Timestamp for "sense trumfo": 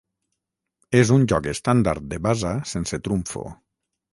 2.73-3.45